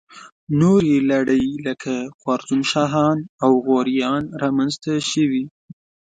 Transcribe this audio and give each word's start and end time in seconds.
نورې 0.61 0.95
لړۍ 1.11 1.45
لکه 1.67 1.93
خوارزم 2.19 2.61
شاهان 2.71 3.17
او 3.43 3.51
غوریان 3.65 4.23
را 4.41 4.49
منځته 4.57 4.91
شوې. 5.11 5.43